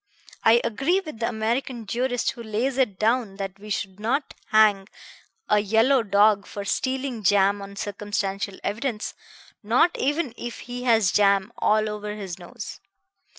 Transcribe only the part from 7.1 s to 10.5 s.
jam on circumstantial evidence, not even